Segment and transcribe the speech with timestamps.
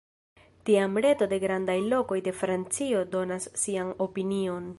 [0.69, 4.69] Tiam Reto de Grandaj Lokoj de Francio donas sian opinion.